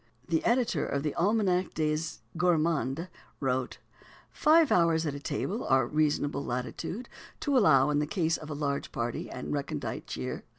[0.27, 1.95] The editor of the Almanach des
[2.35, 3.07] Gourmands
[3.39, 3.77] wrote:
[4.31, 7.07] "Five hours at table are a reasonable latitude
[7.41, 10.43] to allow in the case of a large party and recondite cheer."